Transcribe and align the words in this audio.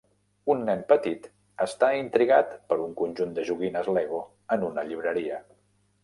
Un 0.51 0.61
nen 0.67 0.79
petit 0.91 1.25
està 1.65 1.89
intrigat 1.97 2.55
per 2.71 2.77
un 2.85 2.95
conjunt 3.01 3.35
de 3.35 3.43
joguines 3.49 3.91
Lego 3.99 4.23
en 4.57 4.65
una 4.69 4.87
llibreria. 4.89 5.39